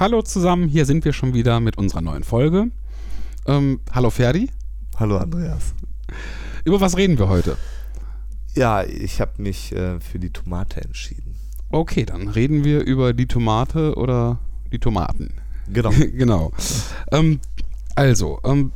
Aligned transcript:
Hallo 0.00 0.22
zusammen, 0.22 0.68
hier 0.68 0.86
sind 0.86 1.04
wir 1.04 1.12
schon 1.12 1.34
wieder 1.34 1.58
mit 1.58 1.76
unserer 1.76 2.02
neuen 2.02 2.22
Folge. 2.22 2.70
Ähm, 3.48 3.80
hallo 3.90 4.10
Ferdi. 4.10 4.48
Hallo 4.96 5.16
Andreas. 5.16 5.74
Über 6.62 6.80
was 6.80 6.96
reden 6.96 7.18
wir 7.18 7.28
heute? 7.28 7.56
Ja, 8.54 8.84
ich 8.84 9.20
habe 9.20 9.42
mich 9.42 9.72
äh, 9.72 9.98
für 9.98 10.20
die 10.20 10.30
Tomate 10.30 10.82
entschieden. 10.82 11.34
Okay, 11.70 12.04
dann 12.04 12.28
reden 12.28 12.62
wir 12.62 12.84
über 12.84 13.12
die 13.12 13.26
Tomate 13.26 13.96
oder 13.96 14.38
die 14.70 14.78
Tomaten. 14.78 15.34
Genau. 15.66 15.90
genau. 15.90 16.52
Ähm, 17.10 17.40
also, 17.96 18.38
ähm, 18.44 18.70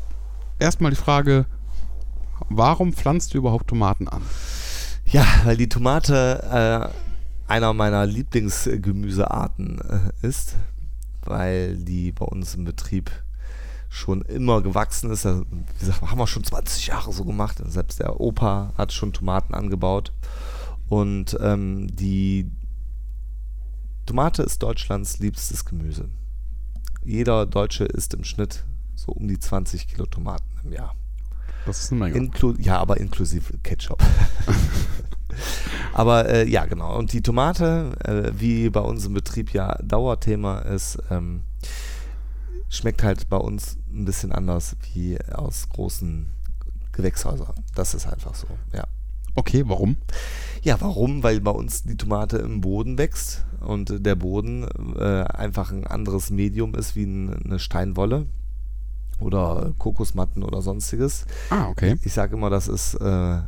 erstmal 0.58 0.90
die 0.90 0.96
Frage, 0.96 1.46
warum 2.48 2.92
pflanzt 2.92 3.32
du 3.32 3.38
überhaupt 3.38 3.68
Tomaten 3.68 4.08
an? 4.08 4.22
Ja, 5.06 5.24
weil 5.44 5.56
die 5.56 5.68
Tomate 5.68 6.90
äh, 6.90 7.48
einer 7.48 7.74
meiner 7.74 8.06
Lieblingsgemüsearten 8.06 10.12
äh, 10.20 10.26
ist, 10.26 10.56
weil 11.24 11.76
die 11.76 12.12
bei 12.12 12.24
uns 12.24 12.54
im 12.54 12.64
Betrieb 12.64 13.10
schon 13.88 14.22
immer 14.22 14.62
gewachsen 14.62 15.10
ist. 15.10 15.26
Also, 15.26 15.44
wie 15.50 15.78
gesagt, 15.78 16.00
haben 16.02 16.18
wir 16.18 16.26
schon 16.26 16.44
20 16.44 16.86
Jahre 16.86 17.12
so 17.12 17.24
gemacht. 17.24 17.60
Selbst 17.66 18.00
der 18.00 18.20
Opa 18.20 18.72
hat 18.76 18.92
schon 18.92 19.12
Tomaten 19.12 19.54
angebaut. 19.54 20.12
Und 20.88 21.36
ähm, 21.40 21.94
die 21.94 22.50
Tomate 24.06 24.42
ist 24.42 24.62
Deutschlands 24.62 25.18
liebstes 25.18 25.64
Gemüse. 25.64 26.08
Jeder 27.04 27.46
Deutsche 27.46 27.84
isst 27.84 28.14
im 28.14 28.24
Schnitt 28.24 28.64
so 28.94 29.12
um 29.12 29.28
die 29.28 29.38
20 29.38 29.88
Kilo 29.88 30.06
Tomaten 30.06 30.48
im 30.64 30.72
Jahr. 30.72 30.94
Das 31.66 31.80
ist 31.84 31.92
eine 31.92 32.00
Menge. 32.00 32.16
Inklu 32.16 32.54
ja, 32.58 32.78
aber 32.78 32.98
inklusive 32.98 33.58
Ketchup. 33.58 34.02
aber 35.92 36.28
äh, 36.28 36.48
ja, 36.48 36.66
genau. 36.66 36.96
Und 36.96 37.12
die 37.12 37.22
Tomate, 37.22 37.92
äh, 38.04 38.32
wie 38.38 38.70
bei 38.70 38.80
uns 38.80 39.06
im 39.06 39.14
Betrieb 39.14 39.52
ja 39.52 39.76
Dauerthema 39.82 40.60
ist, 40.60 40.98
ähm, 41.10 41.42
schmeckt 42.68 43.02
halt 43.02 43.28
bei 43.28 43.36
uns 43.36 43.76
ein 43.92 44.04
bisschen 44.04 44.32
anders 44.32 44.76
wie 44.94 45.18
aus 45.32 45.68
großen 45.68 46.30
Gewächshäusern. 46.92 47.54
Das 47.74 47.94
ist 47.94 48.06
einfach 48.06 48.34
so, 48.34 48.46
ja. 48.72 48.84
Okay, 49.34 49.64
warum? 49.66 49.96
Ja, 50.62 50.80
warum? 50.80 51.22
Weil 51.22 51.40
bei 51.40 51.50
uns 51.50 51.84
die 51.84 51.96
Tomate 51.96 52.38
im 52.38 52.60
Boden 52.60 52.98
wächst 52.98 53.44
und 53.60 54.04
der 54.04 54.14
Boden 54.14 54.66
äh, 54.98 55.24
einfach 55.24 55.72
ein 55.72 55.86
anderes 55.86 56.30
Medium 56.30 56.74
ist 56.74 56.96
wie 56.96 57.04
eine 57.04 57.58
Steinwolle 57.58 58.26
oder 59.20 59.72
Kokosmatten 59.78 60.42
oder 60.42 60.60
sonstiges. 60.60 61.26
Ah, 61.50 61.68
okay. 61.68 61.96
Ich 62.02 62.12
sage 62.12 62.36
immer, 62.36 62.50
das 62.50 62.68
ist 62.68 62.94
äh, 62.94 63.38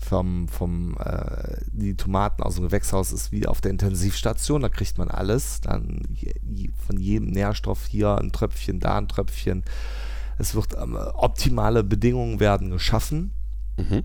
vom, 0.00 0.48
vom 0.48 0.96
äh, 0.98 1.58
die 1.72 1.94
Tomaten 1.94 2.42
aus 2.42 2.56
dem 2.56 2.64
Gewächshaus 2.64 3.12
ist 3.12 3.32
wie 3.32 3.46
auf 3.46 3.60
der 3.60 3.70
Intensivstation, 3.70 4.62
da 4.62 4.68
kriegt 4.68 4.98
man 4.98 5.08
alles, 5.08 5.60
dann 5.60 6.02
je, 6.12 6.70
von 6.86 6.98
jedem 6.98 7.30
Nährstoff 7.30 7.86
hier 7.86 8.18
ein 8.18 8.32
Tröpfchen, 8.32 8.80
da 8.80 8.98
ein 8.98 9.08
Tröpfchen. 9.08 9.64
Es 10.38 10.54
wird 10.54 10.76
ähm, 10.80 10.96
optimale 11.14 11.84
Bedingungen 11.84 12.40
werden 12.40 12.70
geschaffen 12.70 13.32
Mhm. 13.78 14.04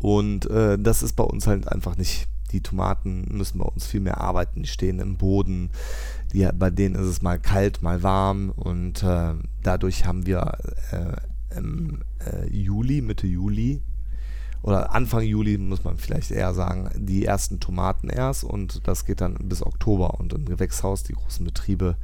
und 0.00 0.50
äh, 0.50 0.76
das 0.76 1.04
ist 1.04 1.12
bei 1.14 1.22
uns 1.24 1.46
halt 1.46 1.68
einfach 1.68 1.96
nicht. 1.96 2.26
Die 2.50 2.60
Tomaten 2.60 3.26
müssen 3.30 3.58
bei 3.58 3.64
uns 3.64 3.86
viel 3.86 4.00
mehr 4.00 4.20
arbeiten, 4.20 4.62
die 4.62 4.68
stehen 4.68 4.98
im 4.98 5.16
Boden, 5.16 5.70
die, 6.32 6.48
bei 6.54 6.70
denen 6.70 6.96
ist 6.96 7.06
es 7.06 7.22
mal 7.22 7.38
kalt, 7.38 7.82
mal 7.82 8.02
warm 8.02 8.50
und 8.50 9.02
äh, 9.04 9.34
dadurch 9.62 10.04
haben 10.04 10.26
wir 10.26 10.58
äh, 10.90 11.56
im 11.56 12.02
äh, 12.24 12.48
Juli, 12.48 13.02
Mitte 13.02 13.26
Juli 13.28 13.82
oder 14.64 14.94
Anfang 14.94 15.22
Juli 15.22 15.58
muss 15.58 15.84
man 15.84 15.98
vielleicht 15.98 16.30
eher 16.30 16.54
sagen, 16.54 16.88
die 16.96 17.26
ersten 17.26 17.60
Tomaten 17.60 18.08
erst 18.08 18.44
und 18.44 18.88
das 18.88 19.04
geht 19.04 19.20
dann 19.20 19.34
bis 19.34 19.62
Oktober 19.62 20.18
und 20.18 20.32
im 20.32 20.46
Gewächshaus, 20.46 21.02
die 21.02 21.12
großen 21.12 21.44
Betriebe, 21.44 21.96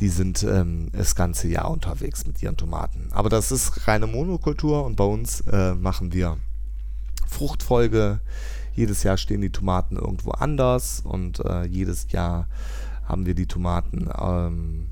die 0.00 0.08
sind 0.08 0.42
ähm, 0.44 0.88
das 0.92 1.14
ganze 1.14 1.46
Jahr 1.46 1.70
unterwegs 1.70 2.26
mit 2.26 2.42
ihren 2.42 2.56
Tomaten. 2.56 3.08
Aber 3.12 3.28
das 3.28 3.52
ist 3.52 3.86
reine 3.86 4.06
Monokultur 4.06 4.82
und 4.86 4.96
bei 4.96 5.04
uns 5.04 5.42
äh, 5.42 5.74
machen 5.74 6.14
wir 6.14 6.38
Fruchtfolge. 7.26 8.20
Jedes 8.72 9.02
Jahr 9.02 9.18
stehen 9.18 9.42
die 9.42 9.52
Tomaten 9.52 9.96
irgendwo 9.96 10.30
anders 10.30 11.02
und 11.04 11.40
äh, 11.40 11.66
jedes 11.66 12.10
Jahr 12.12 12.48
haben 13.04 13.26
wir 13.26 13.34
die 13.34 13.46
Tomaten 13.46 14.08
ähm, 14.18 14.88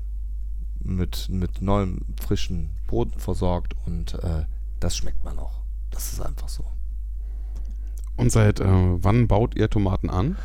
mit, 0.79 1.27
mit 1.29 1.63
neuem, 1.63 2.01
frischen 2.21 2.69
Boden 2.85 3.17
versorgt 3.19 3.73
und 3.87 4.13
äh, 4.13 4.45
das 4.79 4.95
schmeckt 4.95 5.23
man 5.23 5.39
auch. 5.39 5.63
Das 5.89 6.13
ist 6.13 6.21
einfach 6.21 6.49
so. 6.49 6.72
Und 8.15 8.31
seit 8.31 8.59
äh, 8.59 8.65
wann 8.67 9.27
baut 9.27 9.55
ihr 9.55 9.69
Tomaten 9.69 10.09
an? 10.09 10.37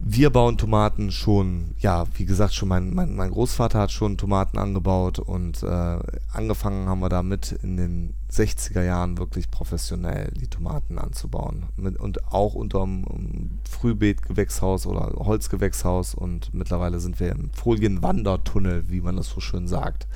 Wir 0.00 0.30
bauen 0.30 0.56
Tomaten 0.56 1.10
schon, 1.10 1.74
ja, 1.80 2.04
wie 2.14 2.24
gesagt, 2.24 2.54
schon 2.54 2.68
mein, 2.68 2.94
mein, 2.94 3.16
mein 3.16 3.32
Großvater 3.32 3.80
hat 3.80 3.90
schon 3.90 4.16
Tomaten 4.16 4.56
angebaut 4.56 5.18
und 5.18 5.64
äh, 5.64 5.98
angefangen 6.32 6.88
haben 6.88 7.00
wir 7.00 7.08
damit 7.08 7.50
in 7.64 7.76
den 7.76 8.14
60er 8.30 8.82
Jahren 8.84 9.18
wirklich 9.18 9.50
professionell 9.50 10.30
die 10.40 10.46
Tomaten 10.46 10.98
anzubauen. 10.98 11.66
Mit, 11.76 11.98
und 11.98 12.32
auch 12.32 12.54
unter 12.54 12.84
einem 12.84 13.58
Frühbeetgewächshaus 13.68 14.86
oder 14.86 15.14
Holzgewächshaus 15.16 16.14
und 16.14 16.54
mittlerweile 16.54 17.00
sind 17.00 17.18
wir 17.18 17.32
im 17.32 17.50
Folienwandertunnel, 17.50 18.84
wie 18.88 19.00
man 19.00 19.16
das 19.16 19.28
so 19.28 19.40
schön 19.40 19.66
sagt. 19.66 20.06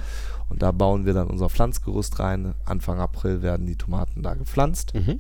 Und 0.49 0.63
da 0.63 0.71
bauen 0.71 1.07
wir 1.07 1.15
dann 1.15 1.29
unser 1.29 1.49
Pflanzgerüst 1.49 2.21
rein. 2.21 2.55
Anfang 2.67 3.01
April 3.01 3.43
werden 3.43 3.67
die 3.67 3.77
Tomaten 3.77 4.23
da 4.23 4.35
gepflanzt. 4.35 4.95
Mhm. 4.95 5.19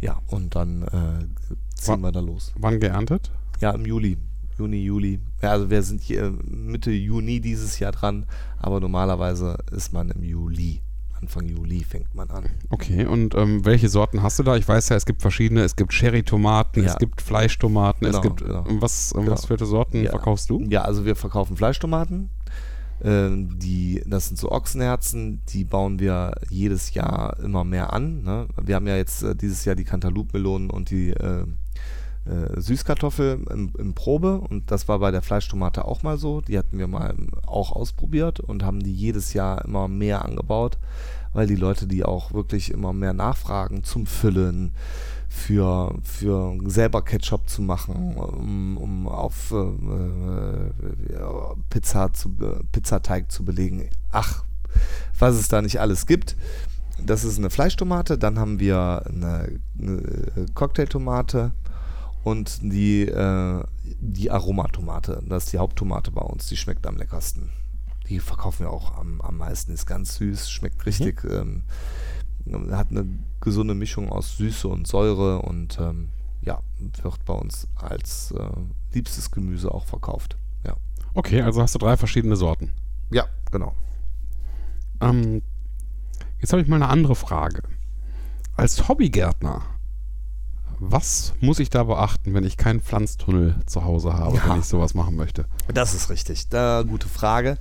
Ja, 0.00 0.20
und 0.28 0.54
dann 0.54 0.82
äh, 0.82 1.26
ziehen 1.74 2.00
wir 2.00 2.12
da 2.12 2.20
los. 2.20 2.52
Wann 2.58 2.80
geerntet? 2.80 3.30
Ja, 3.60 3.70
im 3.72 3.84
Juli. 3.84 4.16
Juni, 4.58 4.82
Juli. 4.84 5.20
Ja, 5.42 5.50
also 5.52 5.70
wir 5.70 5.82
sind 5.82 6.00
hier 6.00 6.32
Mitte 6.44 6.90
Juni 6.90 7.40
dieses 7.40 7.78
Jahr 7.78 7.92
dran, 7.92 8.26
aber 8.58 8.80
normalerweise 8.80 9.56
ist 9.70 9.92
man 9.92 10.10
im 10.10 10.22
Juli. 10.22 10.82
Anfang 11.20 11.48
Juli 11.48 11.82
fängt 11.82 12.14
man 12.14 12.30
an. 12.30 12.44
Okay, 12.70 13.04
und 13.04 13.34
ähm, 13.34 13.64
welche 13.64 13.88
Sorten 13.88 14.22
hast 14.22 14.38
du 14.38 14.44
da? 14.44 14.56
Ich 14.56 14.68
weiß 14.68 14.88
ja, 14.90 14.96
es 14.96 15.04
gibt 15.04 15.20
verschiedene. 15.20 15.62
Es 15.62 15.74
gibt 15.74 15.90
Cherry-Tomaten, 15.92 16.84
Ja. 16.84 16.90
es 16.92 16.96
gibt 16.98 17.20
Fleischtomaten, 17.20 18.06
es 18.06 18.12
Genau, 18.20 18.22
gibt. 18.22 18.44
genau. 18.44 18.64
Was, 18.80 19.12
ähm, 19.16 19.22
Genau. 19.22 19.32
was 19.32 19.46
für 19.46 19.64
Sorten 19.66 20.04
Ja. 20.04 20.10
verkaufst 20.10 20.48
du? 20.48 20.62
Ja, 20.68 20.82
also 20.82 21.04
wir 21.04 21.16
verkaufen 21.16 21.56
Fleischtomaten. 21.56 22.30
Ähm, 23.02 23.58
die, 23.58 24.02
das 24.06 24.28
sind 24.28 24.38
so 24.38 24.50
Ochsenherzen, 24.50 25.40
die 25.50 25.64
bauen 25.64 25.98
wir 25.98 26.34
jedes 26.50 26.94
Jahr 26.94 27.38
immer 27.40 27.64
mehr 27.64 27.92
an. 27.92 28.22
Ne? 28.22 28.48
Wir 28.60 28.74
haben 28.74 28.86
ja 28.86 28.96
jetzt 28.96 29.22
äh, 29.22 29.36
dieses 29.36 29.64
Jahr 29.64 29.76
die 29.76 29.84
Cantaloupe-Melonen 29.84 30.70
und 30.70 30.90
die 30.90 31.10
äh, 31.10 31.44
äh, 32.28 32.60
Süßkartoffel 32.60 33.46
im, 33.50 33.72
im 33.78 33.94
Probe 33.94 34.40
und 34.40 34.70
das 34.70 34.88
war 34.88 34.98
bei 34.98 35.10
der 35.10 35.22
Fleischtomate 35.22 35.84
auch 35.84 36.02
mal 36.02 36.18
so. 36.18 36.40
Die 36.40 36.58
hatten 36.58 36.78
wir 36.78 36.88
mal 36.88 37.14
auch 37.46 37.72
ausprobiert 37.72 38.40
und 38.40 38.64
haben 38.64 38.82
die 38.82 38.92
jedes 38.92 39.32
Jahr 39.32 39.64
immer 39.64 39.88
mehr 39.88 40.24
angebaut, 40.24 40.78
weil 41.32 41.46
die 41.46 41.56
Leute 41.56 41.86
die 41.86 42.04
auch 42.04 42.32
wirklich 42.32 42.70
immer 42.72 42.92
mehr 42.92 43.12
nachfragen 43.12 43.84
zum 43.84 44.06
Füllen, 44.06 44.72
für, 45.28 45.94
für 46.02 46.58
selber 46.66 47.02
Ketchup 47.02 47.48
zu 47.48 47.62
machen, 47.62 48.16
um, 48.16 48.76
um 48.78 49.08
auf 49.08 49.52
äh, 49.52 49.56
äh, 49.56 51.12
ja, 51.12 51.54
Pizza 51.68 52.12
zu, 52.12 52.30
äh, 52.40 52.64
Pizzateig 52.72 53.30
zu 53.30 53.44
belegen. 53.44 53.90
Ach, 54.10 54.44
was 55.18 55.34
es 55.34 55.48
da 55.48 55.62
nicht 55.62 55.80
alles 55.80 56.06
gibt. 56.06 56.36
Das 57.00 57.24
ist 57.24 57.38
eine 57.38 57.50
Fleischtomate, 57.50 58.18
dann 58.18 58.38
haben 58.38 58.58
wir 58.58 59.04
eine, 59.06 59.60
eine 59.80 60.46
Cocktailtomate 60.54 61.52
und 62.24 62.58
die, 62.62 63.02
äh, 63.02 63.64
die 64.00 64.30
Aromatomate. 64.30 65.22
Das 65.28 65.44
ist 65.44 65.52
die 65.52 65.58
Haupttomate 65.58 66.10
bei 66.10 66.22
uns, 66.22 66.48
die 66.48 66.56
schmeckt 66.56 66.86
am 66.86 66.96
leckersten. 66.96 67.50
Die 68.08 68.20
verkaufen 68.20 68.60
wir 68.60 68.70
auch 68.70 68.96
am, 68.96 69.20
am 69.20 69.36
meisten. 69.36 69.72
Ist 69.72 69.86
ganz 69.86 70.16
süß, 70.16 70.50
schmeckt 70.50 70.84
richtig, 70.86 71.24
ähm, 71.24 71.62
hat 72.70 72.90
eine 72.90 73.06
gesunde 73.40 73.74
Mischung 73.74 74.10
aus 74.10 74.36
Süße 74.36 74.66
und 74.68 74.86
Säure 74.86 75.42
und 75.42 75.78
ähm, 75.80 76.08
ja, 76.42 76.60
wird 77.02 77.24
bei 77.24 77.34
uns 77.34 77.68
als 77.76 78.30
äh, 78.32 78.50
liebstes 78.94 79.30
Gemüse 79.30 79.72
auch 79.72 79.86
verkauft. 79.86 80.36
Ja, 80.64 80.76
Okay, 81.14 81.42
also 81.42 81.60
hast 81.62 81.74
du 81.74 81.78
drei 81.78 81.96
verschiedene 81.96 82.36
Sorten. 82.36 82.72
ja 83.10 83.24
genau. 83.50 83.74
Ähm, 85.00 85.42
jetzt 86.40 86.52
habe 86.52 86.62
ich 86.62 86.68
mal 86.68 86.76
eine 86.76 86.88
andere 86.88 87.14
Frage. 87.14 87.62
Als 88.56 88.88
Hobbygärtner, 88.88 89.62
was 90.80 91.32
muss 91.40 91.58
ich 91.58 91.70
da 91.70 91.84
beachten, 91.84 92.34
wenn 92.34 92.44
ich 92.44 92.56
keinen 92.56 92.80
Pflanztunnel 92.80 93.56
zu 93.66 93.84
Hause 93.84 94.12
habe, 94.14 94.36
Ja. 94.36 94.48
wenn 94.48 94.60
ich 94.60 94.66
sowas 94.66 94.94
machen 94.94 95.16
möchte? 95.16 95.44
Das 95.72 95.94
ist 95.94 96.10
richtig. 96.10 96.48
Da, 96.48 96.82
gute 96.82 97.08
Frage. 97.08 97.58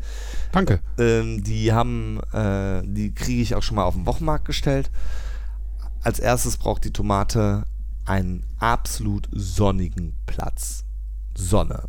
Danke. 0.51 0.79
Ähm, 0.97 1.43
die 1.43 1.73
haben, 1.73 2.19
äh, 2.33 2.81
die 2.85 3.13
kriege 3.13 3.41
ich 3.41 3.55
auch 3.55 3.63
schon 3.63 3.75
mal 3.75 3.83
auf 3.85 3.95
den 3.95 4.05
Wochenmarkt 4.05 4.45
gestellt. 4.45 4.89
Als 6.03 6.19
erstes 6.19 6.57
braucht 6.57 6.83
die 6.85 6.93
Tomate 6.93 7.65
einen 8.05 8.45
absolut 8.59 9.27
sonnigen 9.31 10.15
Platz. 10.25 10.85
Sonne. 11.35 11.83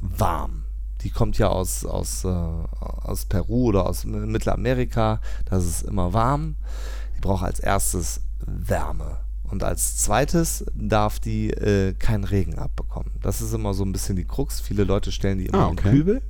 Warm. 0.00 0.64
Die 1.02 1.10
kommt 1.10 1.38
ja 1.38 1.48
aus, 1.48 1.84
aus, 1.84 2.24
äh, 2.24 2.28
aus 2.28 3.24
Peru 3.26 3.66
oder 3.68 3.86
aus 3.86 4.04
Mittelamerika. 4.04 5.20
Das 5.46 5.64
ist 5.64 5.82
immer 5.82 6.12
warm. 6.12 6.56
Die 7.16 7.20
braucht 7.20 7.44
als 7.44 7.60
erstes 7.60 8.20
Wärme. 8.44 9.18
Und 9.50 9.62
als 9.64 9.96
zweites 9.96 10.64
darf 10.74 11.20
die 11.20 11.50
äh, 11.50 11.94
keinen 11.94 12.24
Regen 12.24 12.58
abbekommen. 12.58 13.12
Das 13.22 13.40
ist 13.40 13.52
immer 13.54 13.74
so 13.74 13.84
ein 13.84 13.92
bisschen 13.92 14.16
die 14.16 14.24
Krux. 14.24 14.60
Viele 14.60 14.84
Leute 14.84 15.10
stellen 15.12 15.38
die 15.38 15.46
immer 15.46 15.58
Ah, 15.58 15.68
okay. 15.68 15.88
in 15.88 15.94
Kübel. 15.94 16.22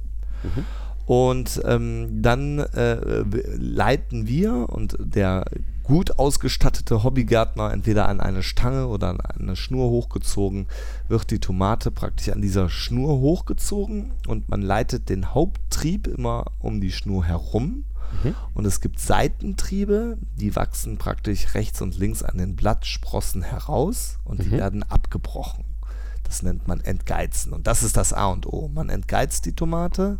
Mhm. 0.43 0.65
Und 1.06 1.62
ähm, 1.65 2.23
dann 2.23 2.59
äh, 2.59 3.25
leiten 3.56 4.26
wir 4.29 4.69
und 4.69 4.97
der 5.00 5.47
gut 5.82 6.19
ausgestattete 6.19 7.03
Hobbygärtner 7.03 7.73
entweder 7.73 8.09
an 8.11 8.20
eine 8.20 8.43
Stange 8.43 8.88
oder 8.88 9.09
an 9.09 9.21
eine 9.21 9.56
Schnur 9.56 9.88
hochgezogen, 9.88 10.67
wird 11.09 11.31
die 11.31 11.38
Tomate 11.38 11.91
praktisch 11.91 12.29
an 12.29 12.43
dieser 12.43 12.69
Schnur 12.69 13.21
hochgezogen 13.21 14.11
und 14.26 14.50
man 14.50 14.61
leitet 14.61 15.09
den 15.09 15.32
Haupttrieb 15.35 16.06
immer 16.06 16.44
um 16.59 16.82
die 16.82 16.93
Schnur 16.93 17.25
herum. 17.25 17.85
Mhm. 18.25 18.35
Und 18.55 18.65
es 18.67 18.81
gibt 18.81 18.99
Seitentriebe, 19.01 20.19
die 20.37 20.55
wachsen 20.57 20.99
praktisch 20.99 21.55
rechts 21.55 21.81
und 21.83 21.97
links 21.99 22.23
an 22.23 22.39
den 22.39 22.57
Blattsprossen 22.57 23.43
heraus 23.43 24.19
und 24.25 24.43
die 24.43 24.49
Mhm. 24.49 24.53
werden 24.59 24.83
abgebrochen. 24.83 25.65
Das 26.25 26.43
nennt 26.43 26.69
man 26.69 26.81
Entgeizen. 26.81 27.53
Und 27.53 27.67
das 27.67 27.83
ist 27.83 27.97
das 27.97 28.13
A 28.13 28.27
und 28.27 28.47
O. 28.47 28.69
Man 28.69 28.91
entgeizt 28.91 29.47
die 29.47 29.53
Tomate, 29.55 30.19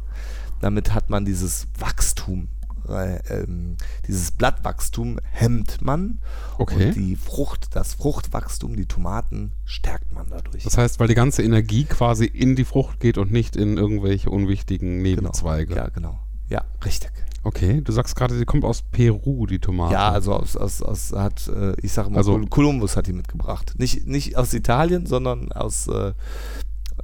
damit 0.61 0.95
hat 0.95 1.11
man 1.11 1.25
dieses 1.25 1.67
Wachstum, 1.79 2.49
äh, 2.89 3.19
ähm, 3.29 3.77
dieses 4.07 4.31
Blattwachstum 4.31 5.19
hemmt 5.31 5.83
man 5.83 6.21
Okay. 6.57 6.87
und 6.87 6.97
die 6.97 7.17
Frucht, 7.17 7.77
das 7.77 7.93
Fruchtwachstum, 7.95 8.75
die 8.77 8.87
Tomaten 8.87 9.53
stärkt 9.67 10.11
man 10.13 10.27
dadurch. 10.31 10.65
Das 10.65 10.79
heißt, 10.79 10.99
weil 10.99 11.09
die 11.09 11.15
ganze 11.15 11.43
Energie 11.43 11.85
quasi 11.85 12.25
in 12.25 12.57
die 12.57 12.65
Frucht 12.65 13.01
geht 13.01 13.19
und 13.19 13.31
nicht 13.31 13.57
in 13.57 13.77
irgendwelche 13.77 14.31
unwichtigen 14.31 15.03
genau. 15.05 15.21
Nebenzweige. 15.21 15.75
Ja, 15.75 15.89
genau. 15.89 16.19
Ja, 16.49 16.65
richtig. 16.83 17.11
Okay, 17.45 17.81
du 17.81 17.93
sagst 17.93 18.17
gerade, 18.17 18.37
die 18.39 18.45
kommt 18.45 18.65
aus 18.65 18.83
Peru, 18.83 19.47
die 19.47 19.59
Tomate. 19.59 19.95
Ja, 19.95 20.11
also 20.11 20.35
aus, 20.35 20.57
aus, 20.57 20.83
aus 20.83 21.13
hat, 21.13 21.49
äh, 21.49 21.75
ich 21.81 21.93
sage 21.93 22.11
mal, 22.11 22.19
Also- 22.19 22.33
Kol- 22.35 22.49
Kolumbus 22.49 22.97
hat 22.97 23.07
die 23.07 23.13
mitgebracht. 23.13 23.75
Nicht, 23.79 24.07
nicht 24.07 24.37
aus 24.37 24.53
Italien, 24.53 25.07
sondern 25.07 25.53
aus, 25.53 25.87
äh, 25.89 26.13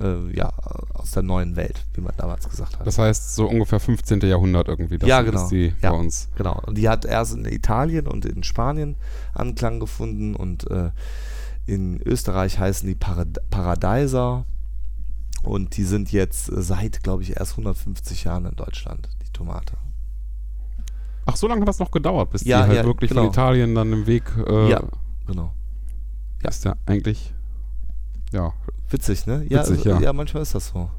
äh, 0.00 0.36
ja, 0.36 0.48
aus 0.92 1.12
der 1.12 1.22
neuen 1.22 1.54
Welt, 1.56 1.86
wie 1.94 2.00
man 2.00 2.12
damals 2.16 2.48
gesagt 2.48 2.78
hat. 2.78 2.86
Das 2.86 2.98
heißt, 2.98 3.36
so 3.36 3.46
ungefähr 3.48 3.78
15. 3.80 4.20
Jahrhundert 4.28 4.68
irgendwie. 4.68 4.98
Das 4.98 5.08
Ja, 5.08 5.22
genau. 5.22 5.44
ist 5.44 5.50
die 5.50 5.72
Ja. 5.80 5.92
bei 5.92 5.96
uns. 5.98 6.28
Genau. 6.36 6.60
Und 6.66 6.76
die 6.76 6.88
hat 6.88 7.04
erst 7.04 7.34
in 7.34 7.44
Italien 7.44 8.06
und 8.08 8.24
in 8.26 8.42
Spanien 8.42 8.96
Anklang 9.34 9.78
gefunden 9.78 10.34
und 10.34 10.68
äh, 10.70 10.90
in 11.66 12.00
Österreich 12.02 12.58
heißen 12.58 12.86
die 12.88 12.96
Parad 12.96 13.38
Paradeiser. 13.50 14.44
Und 15.44 15.76
die 15.76 15.84
sind 15.84 16.10
jetzt 16.10 16.46
seit, 16.46 17.02
glaube 17.02 17.22
ich, 17.22 17.36
erst 17.36 17.52
150 17.52 18.24
Jahren 18.24 18.46
in 18.46 18.56
Deutschland, 18.56 19.08
die 19.24 19.30
Tomate. 19.32 19.74
Ach, 21.26 21.36
so 21.36 21.48
lange 21.48 21.60
hat 21.62 21.68
das 21.68 21.78
noch 21.78 21.90
gedauert, 21.90 22.30
bis 22.30 22.44
Ja, 22.44 22.62
die 22.62 22.68
halt 22.68 22.78
ja, 22.78 22.84
wirklich 22.84 23.10
genau. 23.10 23.22
von 23.22 23.30
Italien 23.30 23.74
dann 23.74 23.92
im 23.92 24.06
Weg 24.06 24.24
äh, 24.46 24.70
Ja. 24.70 24.82
Genau. 25.26 25.52
ja. 26.42 26.48
ist 26.50 26.64
ja 26.64 26.74
eigentlich 26.86 27.32
ja, 28.32 28.52
Witzig, 28.90 29.26
ne? 29.26 29.44
Witzig, 29.48 29.84
ja. 29.84 30.00
ja. 30.00 30.12
manchmal 30.12 30.42
ist 30.42 30.54
das 30.54 30.68
so. 30.68 30.90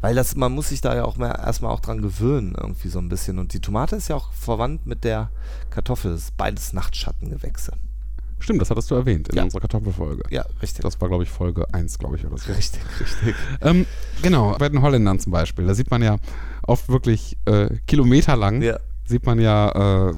Weil 0.00 0.14
das, 0.14 0.34
man 0.34 0.52
muss 0.52 0.68
sich 0.70 0.80
da 0.80 0.94
ja 0.94 1.04
auch 1.04 1.16
mehr, 1.16 1.38
erstmal 1.38 1.70
auch 1.72 1.80
dran 1.80 2.02
gewöhnen, 2.02 2.54
irgendwie 2.58 2.88
so 2.88 2.98
ein 2.98 3.08
bisschen. 3.08 3.38
Und 3.38 3.52
die 3.54 3.60
Tomate 3.60 3.96
ist 3.96 4.08
ja 4.08 4.16
auch 4.16 4.32
verwandt 4.32 4.86
mit 4.86 5.04
der 5.04 5.30
Kartoffel. 5.70 6.12
Das 6.12 6.22
ist 6.24 6.36
beides 6.36 6.72
Nachtschattengewächse. 6.72 7.72
Stimmt, 8.40 8.60
das 8.60 8.68
hattest 8.70 8.90
du 8.90 8.94
erwähnt 8.94 9.28
in 9.28 9.36
Ja. 9.36 9.44
unserer 9.44 9.60
Kartoffelfolge. 9.60 10.24
Ja, 10.30 10.44
richtig. 10.60 10.82
Das 10.82 11.00
war, 11.00 11.08
glaube 11.08 11.22
ich, 11.24 11.30
Folge 11.30 11.72
1, 11.72 11.98
glaube 11.98 12.16
ich, 12.16 12.26
oder 12.26 12.36
so. 12.36 12.52
richtig, 12.52 12.82
richtig. 13.00 13.34
Ähm, 13.62 13.86
genau, 14.22 14.54
bei 14.58 14.68
den 14.68 14.82
Holländern 14.82 15.18
zum 15.18 15.32
Beispiel. 15.32 15.66
Da 15.66 15.74
sieht 15.74 15.90
man 15.90 16.02
ja 16.02 16.16
oft 16.66 16.88
wirklich 16.90 17.38
äh, 17.46 17.70
kilometerlang, 17.86 18.60
Ja. 18.62 18.78
Sieht 19.06 19.26
man 19.26 19.38
ja 19.38 20.08
äh, 20.08 20.14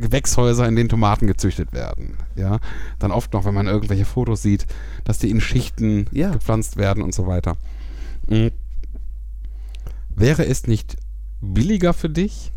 Gewächshäuser, 0.00 0.66
in 0.68 0.76
denen 0.76 0.88
Tomaten 0.88 1.26
gezüchtet 1.26 1.72
werden. 1.72 2.18
Ja, 2.34 2.58
dann 2.98 3.10
oft 3.12 3.32
noch, 3.32 3.44
wenn 3.44 3.54
man 3.54 3.66
irgendwelche 3.66 4.04
Fotos 4.04 4.42
sieht, 4.42 4.66
dass 5.04 5.18
die 5.18 5.30
in 5.30 5.40
Schichten 5.40 6.06
Ja. 6.12 6.30
gepflanzt 6.30 6.76
werden 6.76 7.02
und 7.02 7.14
so 7.14 7.26
weiter. 7.26 7.56
Mhm. 8.28 8.50
Wäre 10.14 10.46
es 10.46 10.66
nicht 10.66 10.96
billiger 11.40 11.92
für 11.92 12.08
dich, 12.10 12.52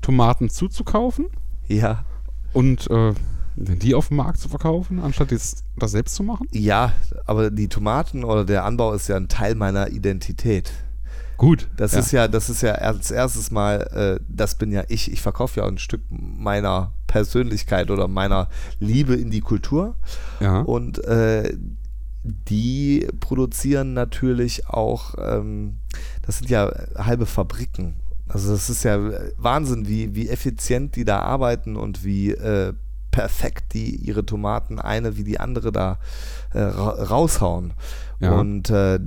Tomaten 0.00 0.48
zuzukaufen 0.50 1.26
Ja. 1.66 2.04
und 2.52 2.88
äh, 2.90 3.12
die 3.56 3.94
auf 3.94 4.08
dem 4.08 4.16
Markt 4.18 4.38
zu 4.38 4.48
verkaufen, 4.48 5.00
anstatt 5.00 5.32
das, 5.32 5.64
das 5.76 5.90
selbst 5.90 6.14
zu 6.14 6.22
machen? 6.22 6.46
Ja, 6.52 6.92
aber 7.26 7.50
die 7.50 7.68
Tomaten 7.68 8.24
oder 8.24 8.44
der 8.44 8.64
Anbau 8.64 8.92
ist 8.94 9.08
ja 9.08 9.16
ein 9.16 9.28
Teil 9.28 9.54
meiner 9.54 9.90
Identität. 9.90 10.72
Gut. 11.40 11.68
Das 11.78 11.92
ja. 11.92 11.98
ist 12.00 12.12
ja, 12.12 12.28
das 12.28 12.50
ist 12.50 12.60
ja 12.60 12.72
als 12.72 13.10
erstes 13.10 13.50
mal, 13.50 13.80
äh, 14.20 14.22
das 14.28 14.56
bin 14.56 14.70
ja 14.72 14.84
ich. 14.88 15.10
Ich 15.10 15.22
verkaufe 15.22 15.60
ja 15.60 15.66
ein 15.66 15.78
Stück 15.78 16.02
meiner 16.10 16.92
Persönlichkeit 17.06 17.90
oder 17.90 18.08
meiner 18.08 18.50
Liebe 18.78 19.14
in 19.14 19.30
die 19.30 19.40
Kultur. 19.40 19.96
ja. 20.40 20.60
Und 20.60 21.02
äh, 21.02 21.56
die 22.24 23.08
produzieren 23.20 23.94
natürlich 23.94 24.68
auch, 24.68 25.14
ähm, 25.18 25.78
das 26.20 26.36
sind 26.36 26.50
ja 26.50 26.70
halbe 26.98 27.24
Fabriken. 27.24 27.96
Also 28.28 28.52
das 28.52 28.68
ist 28.68 28.84
ja 28.84 28.98
Wahnsinn, 29.38 29.88
wie, 29.88 30.14
wie 30.14 30.28
effizient 30.28 30.94
die 30.94 31.06
da 31.06 31.20
arbeiten 31.20 31.76
und 31.76 32.04
wie 32.04 32.32
äh, 32.32 32.74
perfekt 33.12 33.72
die 33.72 33.96
ihre 33.96 34.26
Tomaten 34.26 34.78
eine 34.78 35.16
wie 35.16 35.24
die 35.24 35.40
andere 35.40 35.72
da 35.72 35.98
äh, 36.52 36.60
ra 36.60 36.90
raushauen. 36.90 37.72
Ja. 38.18 38.32
Und 38.32 38.68
äh, 38.68 39.00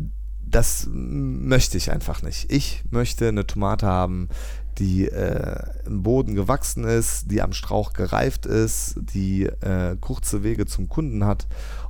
das 0.53 0.87
möchte 0.91 1.77
ich 1.77 1.91
einfach 1.91 2.21
nicht. 2.21 2.51
Ich 2.51 2.83
möchte 2.91 3.27
eine 3.27 3.47
Tomate 3.47 3.87
haben, 3.87 4.29
die 4.77 5.07
äh, 5.07 5.63
im 5.85 6.03
Boden 6.03 6.35
gewachsen 6.35 6.83
ist, 6.83 7.31
die 7.31 7.41
am 7.41 7.53
Strauch 7.53 7.93
gereift 7.93 8.45
ist, 8.45 8.95
die 8.97 9.45
äh, 9.45 9.95
kurze 9.99 10.43
Wege 10.43 10.65
zum 10.65 10.89
Kunden 10.89 11.25
hat. 11.25 11.47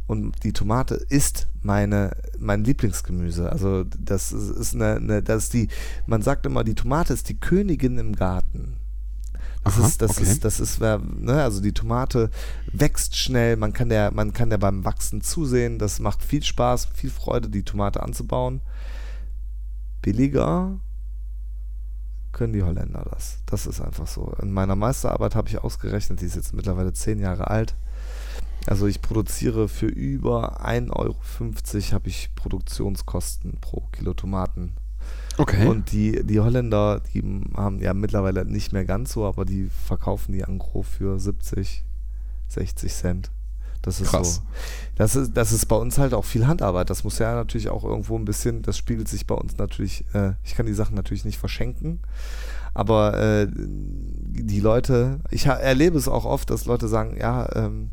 Und 0.07 0.44
die 0.44 0.54
Tomate 0.54 0.95
ist 0.95 1.48
meine, 1.62 2.15
mein 2.39 2.63
Lieblingsgemüse. 2.63 3.51
Also 3.51 3.83
das 3.83 4.31
ist 4.31 4.50
ist 4.50 4.75
eine, 4.75 4.95
eine, 4.95 5.24
das 5.24 5.44
ist 5.45 5.54
die, 5.54 5.68
man 6.07 6.21
sagt 6.21 6.45
immer, 6.45 6.63
die 6.63 6.75
Tomate 6.75 7.13
ist 7.13 7.30
die 7.30 7.39
Königin 7.39 7.98
im 7.98 8.15
Garten. 8.15 8.75
Das 9.63 9.77
Aha, 9.77 9.88
ist, 9.88 10.01
das 10.01 10.12
okay. 10.12 10.24
ist, 10.24 10.44
das 10.44 10.60
ist, 10.60 10.81
ne, 10.81 11.42
also 11.42 11.62
die 11.62 11.71
Tomate 11.71 12.30
wächst 12.71 13.15
schnell, 13.15 13.56
man 13.56 13.71
kann 13.71 13.88
der, 13.88 14.12
man 14.12 14.33
kann 14.33 14.50
der 14.50 14.57
beim 14.57 14.83
Wachsen 14.83 15.21
zusehen, 15.21 15.80
das 15.80 16.00
macht 16.00 16.21
viel 16.21 16.44
Spaß, 16.44 16.89
viel 16.94 17.10
Freude, 17.10 17.50
die 17.50 17.63
Tomate 17.63 18.04
anzubauen. 18.04 18.62
Billiger 20.01 20.80
können 22.33 22.51
die 22.51 22.63
Holländer 22.63 23.06
das. 23.10 23.38
Das 23.45 23.65
ist 23.65 23.80
einfach 23.80 24.07
so. 24.07 24.33
In 24.42 24.51
meiner 24.51 24.75
Meisterarbeit 24.75 25.36
habe 25.36 25.48
ich 25.48 25.60
ausgerechnet, 25.60 26.19
die 26.19 26.25
ist 26.25 26.36
jetzt 26.36 26.54
mittlerweile 26.54 26.92
zehn 26.92 27.19
Jahre 27.19 27.48
alt. 27.48 27.75
Also 28.65 28.88
ich 28.88 29.01
produziere 29.01 29.69
für 29.69 29.88
über 29.88 30.65
1,50 30.65 30.92
Euro 30.94 31.15
habe 31.94 32.10
ich 32.10 32.33
Produktionskosten 32.36 33.60
pro 33.62 33.81
Kilo 33.92 34.13
Tomaten. 34.13 34.74
Okay. 35.38 35.68
Und 35.68 35.91
die, 35.91 36.24
die 36.24 36.39
Holländer, 36.39 37.01
die 37.13 37.24
haben 37.55 37.79
ja 37.79 37.93
mittlerweile 37.93 38.46
nicht 38.46 38.74
mehr 38.74 38.86
ganz 38.86 39.13
so, 39.13 39.25
aber 39.25 39.46
die 39.46 39.69
verkaufen 39.86 40.34
die 40.34 40.43
an 40.43 40.60
Gros 40.60 40.88
für 40.88 41.19
70, 41.19 41.84
60 42.50 42.93
Cent. 42.93 43.31
Das 43.84 44.00
ist 44.00 44.12
Krass. 44.12 44.36
so. 44.36 44.41
Das 44.96 45.15
ist, 45.15 45.34
das 45.36 45.51
ist 45.51 45.65
bei 45.65 45.75
uns 45.75 45.98
halt 45.98 46.13
auch 46.13 46.24
viel 46.24 46.48
Handarbeit. 46.48 46.89
Das 46.89 47.03
muss 47.03 47.19
ja 47.19 47.36
natürlich 47.36 47.69
auch 47.69 47.84
irgendwo 47.84 48.17
ein 48.17 48.24
bisschen, 48.24 48.62
das 48.62 48.77
spiegelt 48.77 49.10
sich 49.10 49.27
bei 49.27 49.36
uns 49.36 49.58
natürlich, 49.58 50.05
äh, 50.13 50.34
ich 50.43 50.55
kann 50.55 50.65
die 50.65 50.74
Sachen 50.74 50.96
natürlich 50.96 51.25
nicht 51.25 51.38
verschenken, 51.38 52.00
aber 52.74 53.19
äh, 53.19 53.48
die 53.53 54.62
Leute, 54.62 55.19
ich 55.31 55.46
erlebe 55.46 55.98
es 55.98 56.08
auch 56.08 56.25
oft, 56.25 56.50
dass 56.50 56.65
Leute 56.65 56.88
sagen, 56.88 57.17
ja, 57.19 57.48
ähm, 57.55 57.91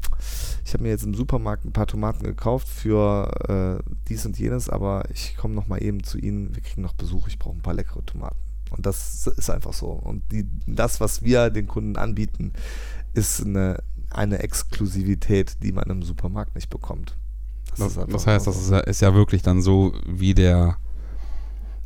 ich 0.65 0.73
habe 0.73 0.83
mir 0.83 0.91
jetzt 0.91 1.05
im 1.05 1.15
Supermarkt 1.15 1.65
ein 1.65 1.73
paar 1.73 1.87
Tomaten 1.87 2.25
gekauft 2.25 2.69
für 2.69 3.81
äh, 3.81 3.93
dies 4.09 4.27
und 4.27 4.39
jenes, 4.39 4.69
aber 4.69 5.05
ich 5.11 5.37
komme 5.37 5.55
noch 5.55 5.69
mal 5.69 5.83
eben 5.83 6.03
zu 6.03 6.19
Ihnen, 6.19 6.55
wir 6.55 6.63
kriegen 6.63 6.83
noch 6.83 6.95
Besuch, 6.95 7.29
ich 7.29 7.39
brauche 7.39 7.57
ein 7.57 7.63
paar 7.63 7.75
leckere 7.75 8.05
Tomaten. 8.05 8.37
Und 8.71 8.87
das 8.87 9.27
ist 9.27 9.51
einfach 9.51 9.73
so. 9.73 9.89
Und 9.89 10.31
die, 10.33 10.47
das, 10.67 11.01
was 11.01 11.23
wir 11.23 11.51
den 11.51 11.67
Kunden 11.67 11.97
anbieten, 11.97 12.53
ist 13.15 13.45
eine, 13.45 13.83
eine 14.11 14.39
Exklusivität, 14.39 15.63
die 15.63 15.73
man 15.73 15.91
im 15.91 16.03
Supermarkt 16.03 16.55
nicht 16.55 16.71
bekommt. 16.71 17.17
Das, 17.77 17.99
einfach 17.99 18.13
das 18.13 18.27
heißt, 18.27 18.47
das 18.47 18.61
ist 18.61 18.71
ja, 18.71 18.79
ist 18.81 19.03
ja 19.03 19.15
wirklich 19.15 19.43
dann 19.43 19.63
so 19.63 19.93
wie 20.07 20.35
der, 20.35 20.77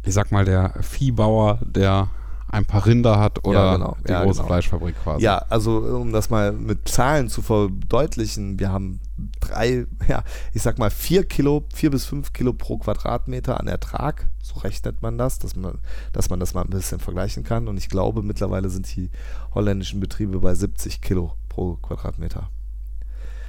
ich 0.03 0.15
sag 0.15 0.31
mal, 0.31 0.45
der 0.45 0.75
Viehbauer, 0.83 1.61
der 1.65 2.09
ein 2.55 2.65
paar 2.65 2.87
Rinder 2.87 3.19
hat 3.19 3.45
oder 3.45 3.73
genau. 3.73 3.97
die 4.07 4.13
Ja, 4.13 4.23
große 4.23 4.39
genau. 4.39 4.47
Fleischfabrik 4.47 4.95
quasi. 5.03 5.25
Ja, 5.25 5.39
also 5.49 5.79
um 5.79 6.13
das 6.13 6.31
mal 6.31 6.53
mit 6.53 6.89
Zahlen 6.89 7.29
zu 7.29 7.43
verdeutlichen, 7.43 8.59
wir 8.59 8.71
haben 8.71 9.01
drei, 9.41 9.87
ja, 10.09 10.23
ich 10.53 10.63
sag 10.63 10.79
mal 10.79 10.91
vier 10.91 11.25
Kilo, 11.25 11.65
vier 11.75 11.91
bis 11.91 12.05
fünf 12.05 12.33
Kilo 12.33 12.53
pro 12.53 12.79
Quadratmeter 12.79 13.59
an 13.59 13.67
Ertrag. 13.67 14.29
So 14.43 14.61
rechnet 14.61 15.03
man 15.03 15.19
das, 15.19 15.39
dass 15.39 15.57
man, 15.57 15.79
dass 16.13 16.31
man 16.31 16.41
das 16.41 16.55
mal 16.55 16.63
ein 16.63 16.71
bisschen 16.71 17.01
vergleichen 17.01 17.45
kann. 17.45 17.67
Und 17.69 17.77
ich 17.77 17.89
glaube, 17.89 18.23
mittlerweile 18.23 18.71
sind 18.71 18.95
die 18.95 19.11
holländischen 19.55 20.01
Betriebe 20.01 20.39
bei 20.39 20.55
70 20.55 21.01
Kilo 21.01 21.33
pro 21.49 21.75
Quadratmeter. 21.77 22.51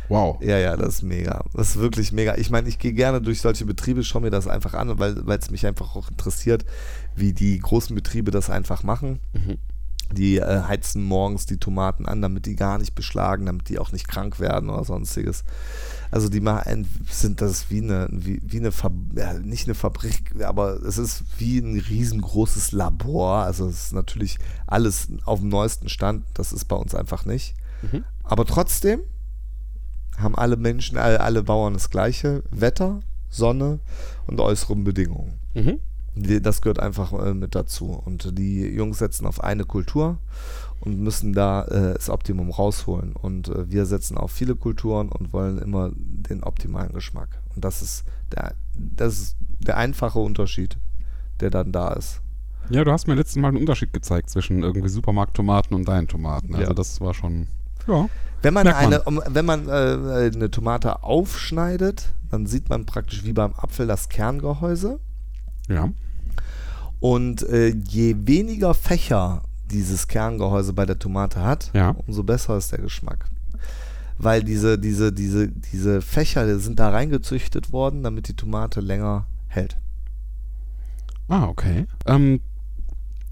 Wow. 0.09 0.41
Ja, 0.41 0.57
ja, 0.57 0.77
das 0.77 0.95
ist 0.95 1.01
mega. 1.03 1.43
Das 1.53 1.71
ist 1.71 1.79
wirklich 1.79 2.11
mega. 2.11 2.35
Ich 2.35 2.49
meine, 2.49 2.69
ich 2.69 2.79
gehe 2.79 2.93
gerne 2.93 3.21
durch 3.21 3.41
solche 3.41 3.65
Betriebe, 3.65 4.03
schaue 4.03 4.21
mir 4.21 4.29
das 4.29 4.47
einfach 4.47 4.73
an, 4.73 4.99
weil 4.99 5.39
es 5.39 5.49
mich 5.49 5.65
einfach 5.65 5.95
auch 5.95 6.09
interessiert, 6.09 6.65
wie 7.15 7.33
die 7.33 7.59
großen 7.59 7.95
Betriebe 7.95 8.31
das 8.31 8.49
einfach 8.49 8.83
machen. 8.83 9.19
Mhm. 9.33 9.57
Die 10.11 10.37
äh, 10.37 10.61
heizen 10.67 11.03
morgens 11.03 11.47
die 11.47 11.57
Tomaten 11.57 12.05
an, 12.05 12.21
damit 12.21 12.45
die 12.45 12.55
gar 12.55 12.77
nicht 12.77 12.93
beschlagen, 12.93 13.47
damit 13.47 13.69
die 13.69 13.79
auch 13.79 13.91
nicht 13.91 14.07
krank 14.07 14.39
werden 14.39 14.69
oder 14.69 14.83
sonstiges. 14.83 15.43
Also 16.11 16.29
die 16.29 16.41
machen, 16.41 16.87
sind 17.09 17.41
das 17.41 17.71
wie 17.71 17.81
eine, 17.81 18.07
wie, 18.11 18.39
wie 18.43 18.59
eine 18.59 18.71
Fab 18.71 18.93
ja, 19.15 19.33
nicht 19.33 19.65
eine 19.65 19.73
Fabrik, 19.73 20.43
aber 20.43 20.83
es 20.83 20.99
ist 20.99 21.23
wie 21.39 21.57
ein 21.57 21.79
riesengroßes 21.79 22.71
Labor. 22.71 23.37
Also 23.39 23.67
es 23.67 23.87
ist 23.87 23.93
natürlich 23.93 24.37
alles 24.67 25.07
auf 25.25 25.39
dem 25.39 25.49
neuesten 25.49 25.89
Stand. 25.89 26.23
Das 26.35 26.53
ist 26.53 26.65
bei 26.65 26.75
uns 26.75 26.93
einfach 26.93 27.25
nicht. 27.25 27.55
Mhm. 27.91 28.03
Aber 28.23 28.45
trotzdem 28.45 28.99
haben 30.17 30.35
alle 30.35 30.57
Menschen, 30.57 30.97
alle, 30.97 31.19
alle 31.21 31.43
Bauern 31.43 31.73
das 31.73 31.89
gleiche 31.89 32.43
Wetter, 32.51 33.01
Sonne 33.29 33.79
und 34.27 34.39
äußeren 34.39 34.83
Bedingungen. 34.83 35.33
Mhm. 35.53 35.79
Das 36.41 36.61
gehört 36.61 36.79
einfach 36.79 37.11
äh, 37.13 37.33
mit 37.33 37.55
dazu. 37.55 37.87
Und 37.87 38.37
die 38.37 38.61
Jungs 38.61 38.99
setzen 38.99 39.25
auf 39.25 39.43
eine 39.43 39.65
Kultur 39.65 40.17
und 40.79 40.99
müssen 41.01 41.33
da 41.33 41.65
äh, 41.65 41.93
das 41.95 42.09
Optimum 42.09 42.51
rausholen. 42.51 43.13
Und 43.13 43.49
äh, 43.49 43.69
wir 43.69 43.85
setzen 43.85 44.17
auf 44.17 44.31
viele 44.31 44.55
Kulturen 44.55 45.09
und 45.09 45.33
wollen 45.33 45.57
immer 45.57 45.91
den 45.93 46.43
optimalen 46.43 46.93
Geschmack. 46.93 47.41
Und 47.53 47.65
das 47.65 47.81
ist 47.81 48.05
der, 48.31 48.55
das 48.73 49.19
ist 49.19 49.35
der 49.59 49.75
einfache 49.75 50.19
Unterschied, 50.19 50.77
der 51.41 51.49
dann 51.49 51.73
da 51.73 51.91
ist. 51.91 52.21
Ja, 52.69 52.83
du 52.85 52.91
hast 52.91 53.07
mir 53.07 53.15
letztes 53.15 53.35
Mal 53.35 53.49
einen 53.49 53.57
Unterschied 53.57 53.91
gezeigt 53.91 54.29
zwischen 54.29 54.63
irgendwie 54.63 54.89
Supermarkttomaten 54.89 55.75
und 55.75 55.85
deinen 55.87 56.07
Tomaten. 56.07 56.55
Also 56.55 56.67
Ja. 56.69 56.73
das 56.73 57.01
war 57.01 57.13
schon. 57.13 57.47
Ja. 57.87 58.09
Wenn 58.41 58.53
man, 58.53 58.67
eine, 58.67 59.01
wenn 59.05 59.45
man 59.45 59.67
äh, 59.67 60.31
eine 60.33 60.51
Tomate 60.51 61.03
aufschneidet, 61.03 62.13
dann 62.29 62.45
sieht 62.45 62.69
man 62.69 62.85
praktisch 62.85 63.23
wie 63.23 63.33
beim 63.33 63.53
Apfel 63.55 63.87
das 63.87 64.09
Kerngehäuse. 64.09 64.99
Ja. 65.67 65.89
Und 66.99 67.43
äh, 67.43 67.69
je 67.69 68.15
weniger 68.27 68.73
Fächer 68.73 69.41
dieses 69.71 70.07
Kerngehäuse 70.07 70.73
bei 70.73 70.85
der 70.85 70.99
Tomate 70.99 71.41
hat, 71.41 71.71
Ja. 71.73 71.95
umso 72.05 72.23
besser 72.23 72.57
ist 72.57 72.71
der 72.71 72.79
Geschmack. 72.79 73.25
Weil 74.17 74.43
diese, 74.43 74.77
diese, 74.77 75.11
diese, 75.11 75.47
diese 75.49 76.01
Fächer 76.01 76.59
sind 76.59 76.79
da 76.79 76.89
reingezüchtet 76.89 77.71
worden, 77.73 78.03
damit 78.03 78.27
die 78.27 78.35
Tomate 78.35 78.79
länger 78.79 79.25
hält. 79.47 79.77
Ah, 81.27 81.45
okay. 81.47 81.87
Ähm, 82.05 82.41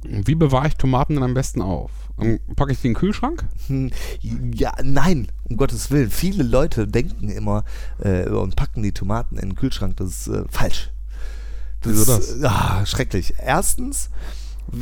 wie 0.04 0.36
bewahre 0.36 0.68
ich 0.68 0.76
Tomaten 0.76 1.14
denn 1.14 1.24
am 1.24 1.34
besten 1.36 1.62
auf? 1.62 1.92
Ähm, 2.20 2.40
packe 2.56 2.72
ich 2.72 2.82
die 2.82 2.88
in 2.88 2.94
den 2.94 3.00
Kühlschrank? 3.00 3.46
Hm, 3.68 3.92
Ja, 4.22 4.74
nein, 4.84 5.28
um 5.50 5.58
Gottes 5.58 5.90
Willen. 5.92 6.12
Viele 6.12 6.44
Leute 6.44 6.88
denken 6.88 7.30
immer 7.30 7.64
äh, 8.00 8.30
und 8.30 8.56
packen 8.56 8.84
die 8.84 8.92
Tomaten 8.92 9.36
in 9.38 9.50
den 9.50 9.56
Kühlschrank. 9.56 9.98
Das 9.98 10.10
ist 10.10 10.28
äh, 10.28 10.44
falsch. 10.50 10.92
Wieso 11.82 12.06
das? 12.06 12.30
ist, 12.30 12.44
ah, 12.46 12.86
schrecklich. 12.86 13.34
Erstens, 13.38 14.10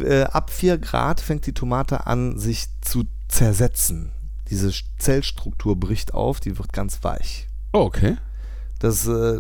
äh, 0.04 0.24
ab 0.24 0.50
4 0.50 0.78
Grad 0.78 1.22
fängt 1.22 1.46
die 1.46 1.54
Tomate 1.54 2.06
an, 2.06 2.38
sich 2.38 2.68
zu 2.82 3.06
zersetzen. 3.28 4.12
Diese 4.50 4.72
Zellstruktur 5.00 5.80
bricht 5.80 6.14
auf, 6.14 6.40
die 6.42 6.58
wird 6.58 6.74
ganz 6.74 7.04
weich. 7.04 7.48
Oh, 7.74 7.80
okay. 7.80 8.18
Das 8.80 9.02
ist 9.02 9.08
äh, 9.08 9.40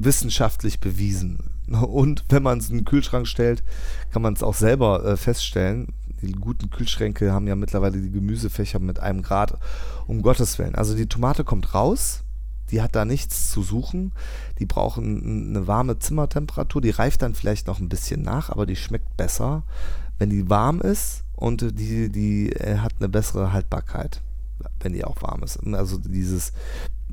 wissenschaftlich 0.00 0.80
bewiesen. 0.80 1.38
Und 1.70 2.24
wenn 2.30 2.42
man 2.42 2.58
es 2.58 2.70
in 2.70 2.78
den 2.78 2.84
Kühlschrank 2.84 3.26
stellt, 3.26 3.62
kann 4.10 4.22
man 4.22 4.34
es 4.34 4.42
auch 4.42 4.54
selber 4.54 5.04
äh, 5.04 5.16
feststellen. 5.16 5.88
Die 6.22 6.32
guten 6.32 6.70
Kühlschränke 6.70 7.32
haben 7.32 7.46
ja 7.46 7.56
mittlerweile 7.56 8.00
die 8.00 8.10
Gemüsefächer 8.10 8.78
mit 8.78 8.98
einem 9.00 9.22
Grad, 9.22 9.58
um 10.06 10.22
Gottes 10.22 10.58
Willen. 10.58 10.74
Also 10.74 10.94
die 10.94 11.06
Tomate 11.06 11.44
kommt 11.44 11.74
raus, 11.74 12.24
die 12.70 12.82
hat 12.82 12.94
da 12.94 13.04
nichts 13.04 13.50
zu 13.50 13.62
suchen. 13.62 14.12
Die 14.58 14.66
brauchen 14.66 15.50
eine 15.50 15.66
warme 15.66 15.98
Zimmertemperatur, 15.98 16.82
die 16.82 16.90
reift 16.90 17.22
dann 17.22 17.34
vielleicht 17.34 17.66
noch 17.66 17.80
ein 17.80 17.88
bisschen 17.88 18.22
nach, 18.22 18.50
aber 18.50 18.66
die 18.66 18.76
schmeckt 18.76 19.16
besser, 19.16 19.62
wenn 20.18 20.30
die 20.30 20.50
warm 20.50 20.80
ist 20.80 21.24
und 21.36 21.78
die, 21.78 22.10
die 22.10 22.52
äh, 22.52 22.78
hat 22.78 22.94
eine 22.98 23.08
bessere 23.08 23.52
Haltbarkeit, 23.52 24.20
wenn 24.80 24.92
die 24.92 25.04
auch 25.04 25.22
warm 25.22 25.42
ist. 25.42 25.58
Also 25.72 25.98
dieses 25.98 26.52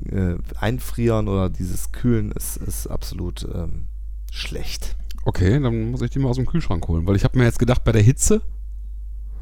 äh, 0.04 0.34
Einfrieren 0.58 1.28
oder 1.28 1.48
dieses 1.48 1.92
Kühlen 1.92 2.32
ist, 2.32 2.56
ist 2.56 2.88
absolut 2.88 3.46
ähm, 3.54 3.86
schlecht. 4.32 4.96
Okay, 5.24 5.60
dann 5.60 5.90
muss 5.90 6.02
ich 6.02 6.10
die 6.10 6.18
mal 6.18 6.28
aus 6.28 6.36
dem 6.36 6.46
Kühlschrank 6.46 6.86
holen, 6.88 7.06
weil 7.06 7.16
ich 7.16 7.24
habe 7.24 7.38
mir 7.38 7.44
jetzt 7.44 7.58
gedacht, 7.58 7.82
bei 7.84 7.92
der 7.92 8.02
Hitze 8.02 8.42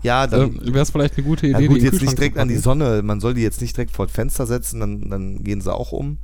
Ja, 0.05 0.27
dann 0.27 0.61
wäre 0.61 0.81
es 0.81 0.91
vielleicht 0.91 1.17
eine 1.17 1.27
gute 1.27 1.47
Idee, 1.47 1.63
ja, 1.63 1.67
gut, 1.69 1.81
jetzt 1.81 2.03
nicht 2.03 2.19
direkt 2.19 2.37
an 2.37 2.49
die. 2.49 2.59
Sonne. 2.59 3.01
Man 3.03 3.21
soll 3.21 3.33
die 3.33 3.41
jetzt 3.41 3.63
nicht 3.63 3.75
direkt 3.75 3.91
vor 3.91 4.07
das 4.07 4.15
Fenster 4.15 4.47
setzen, 4.47 4.81
dann, 4.81 5.09
dann 5.09 5.43
gehen 5.43 5.63
sie 5.63 5.73
auch 5.73 5.93
um. 5.93 6.19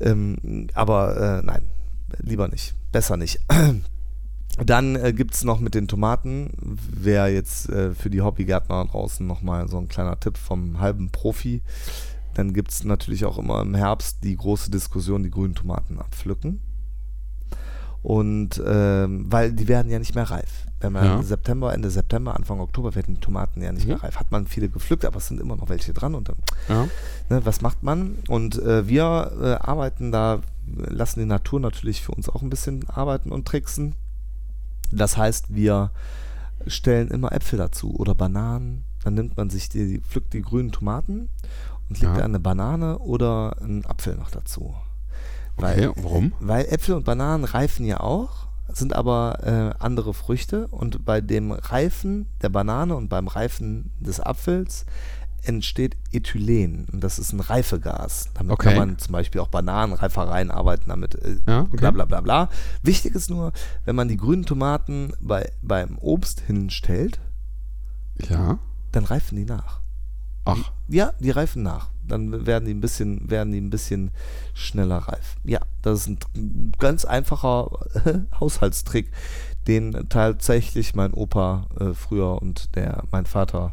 Ähm, 0.00 0.68
aber 0.74 1.40
äh, 1.40 1.42
nein, 1.46 1.62
lieber 2.18 2.46
nicht. 2.48 2.74
Besser 2.92 3.16
nicht. 3.16 3.40
Dann 4.64 4.94
äh, 4.94 5.12
gibt 5.12 5.34
es 5.34 5.42
noch 5.42 5.58
mit 5.58 5.74
den 5.74 5.88
Tomaten, 5.88 6.50
wäre 6.60 7.28
jetzt 7.28 7.68
äh, 7.70 7.92
für 7.92 8.08
die 8.08 8.22
Hobbygärtner 8.22 8.84
draußen 8.84 9.26
nochmal 9.26 9.68
so 9.68 9.78
ein 9.78 9.88
kleiner 9.88 10.20
Tipp 10.20 10.38
vom 10.38 10.78
halben 10.78 11.10
Profi. 11.10 11.60
Dann 12.34 12.52
gibt 12.52 12.70
es 12.70 12.84
natürlich 12.84 13.24
auch 13.24 13.38
immer 13.38 13.62
im 13.62 13.74
Herbst 13.74 14.18
die 14.22 14.36
große 14.36 14.70
Diskussion, 14.70 15.24
die 15.24 15.30
grünen 15.30 15.56
Tomaten 15.56 15.98
abpflücken. 15.98 16.60
Und 18.04 18.62
ähm, 18.66 19.24
weil 19.32 19.52
die 19.54 19.66
werden 19.66 19.90
ja 19.90 19.98
nicht 19.98 20.14
mehr 20.14 20.30
reif. 20.30 20.66
Wenn 20.80 20.92
man 20.92 21.04
Ja. 21.04 21.22
September, 21.22 21.72
Ende 21.72 21.88
September, 21.90 22.36
Anfang 22.36 22.60
Oktober 22.60 22.94
werden 22.94 23.14
die 23.14 23.20
Tomaten 23.20 23.62
ja 23.62 23.72
nicht 23.72 23.84
Mhm. 23.86 23.92
mehr 23.94 24.02
reif. 24.02 24.16
Hat 24.16 24.30
man 24.30 24.46
viele 24.46 24.68
gepflückt, 24.68 25.06
aber 25.06 25.16
es 25.16 25.26
sind 25.28 25.40
immer 25.40 25.56
noch 25.56 25.70
welche 25.70 25.94
dran 25.94 26.14
und 26.14 26.28
dann 26.28 26.36
Ja. 26.68 26.86
ne, 27.30 27.46
was 27.46 27.62
macht 27.62 27.82
man? 27.82 28.18
Und 28.28 28.58
äh, 28.60 28.86
wir 28.86 29.32
äh, 29.40 29.52
arbeiten 29.54 30.12
da, 30.12 30.40
lassen 30.66 31.20
die 31.20 31.26
Natur 31.26 31.60
natürlich 31.60 32.02
für 32.02 32.12
uns 32.12 32.28
auch 32.28 32.42
ein 32.42 32.50
bisschen 32.50 32.86
arbeiten 32.90 33.32
und 33.32 33.48
tricksen. 33.48 33.94
Das 34.92 35.16
heißt, 35.16 35.54
wir 35.54 35.90
stellen 36.66 37.08
immer 37.08 37.32
Äpfel 37.32 37.58
dazu 37.58 37.94
oder 37.96 38.14
Bananen. 38.14 38.84
Dann 39.02 39.14
nimmt 39.14 39.36
man 39.38 39.48
sich 39.48 39.70
die, 39.70 40.00
pflückt 40.00 40.34
die 40.34 40.42
grünen 40.42 40.72
Tomaten 40.72 41.30
und 41.88 42.00
legt 42.00 42.12
Ja. 42.12 42.18
da 42.18 42.24
eine 42.26 42.38
Banane 42.40 42.98
oder 42.98 43.56
einen 43.62 43.86
Apfel 43.86 44.16
noch 44.16 44.30
dazu. 44.30 44.74
Okay, 45.56 45.90
warum? 45.96 46.32
Weil 46.40 46.64
Äpfel 46.66 46.94
und 46.96 47.04
Bananen 47.04 47.44
reifen 47.44 47.84
ja 47.86 48.00
auch, 48.00 48.46
sind 48.72 48.94
aber 48.94 49.38
äh, 49.78 49.82
andere 49.82 50.14
Früchte 50.14 50.66
und 50.68 51.04
bei 51.04 51.20
dem 51.20 51.52
Reifen 51.52 52.26
der 52.42 52.48
Banane 52.48 52.96
und 52.96 53.08
beim 53.08 53.28
Reifen 53.28 53.92
des 54.00 54.18
Apfels 54.20 54.84
entsteht 55.42 55.96
Ethylen 56.10 56.86
und 56.90 57.04
das 57.04 57.18
ist 57.18 57.32
ein 57.32 57.40
Reifegas. 57.40 58.30
Damit 58.34 58.52
Okay. 58.54 58.68
kann 58.70 58.76
man 58.78 58.98
zum 58.98 59.12
Beispiel 59.12 59.42
auch 59.42 59.48
Bananenreifereien 59.48 60.50
arbeiten 60.50 60.88
damit. 60.88 61.14
Äh, 61.16 61.36
Ja, 61.46 61.60
okay. 61.60 61.76
Bla 61.76 61.90
bla 61.90 62.04
bla 62.06 62.20
bla. 62.22 62.48
Wichtig 62.82 63.14
ist 63.14 63.28
nur, 63.30 63.52
wenn 63.84 63.94
man 63.94 64.08
die 64.08 64.16
grünen 64.16 64.46
Tomaten 64.46 65.12
bei, 65.20 65.52
beim 65.62 65.98
Obst 65.98 66.40
hinstellt, 66.40 67.20
Ja. 68.28 68.58
dann 68.92 69.04
reifen 69.04 69.36
die 69.36 69.44
nach. 69.44 69.80
Ach, 70.44 70.72
Ja, 70.88 71.12
die 71.20 71.30
reifen 71.30 71.62
nach. 71.62 71.88
Dann 72.06 72.44
werden 72.46 72.66
die 72.66 72.74
ein 72.74 72.80
bisschen, 72.82 73.30
werden 73.30 73.52
die 73.52 73.60
ein 73.60 73.70
bisschen 73.70 74.10
schneller 74.52 74.98
reif. 74.98 75.36
Ja, 75.44 75.60
das 75.80 76.00
ist 76.06 76.06
ein 76.36 76.72
ganz 76.78 77.04
einfacher 77.06 77.70
Haushaltstrick, 78.40 79.10
den 79.66 80.06
tatsächlich 80.10 80.94
mein 80.94 81.14
Opa 81.14 81.66
äh, 81.80 81.94
früher 81.94 82.42
und 82.42 82.76
der 82.76 83.04
mein 83.10 83.24
Vater 83.24 83.72